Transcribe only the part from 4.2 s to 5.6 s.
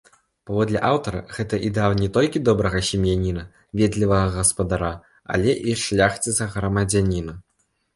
гаспадара, але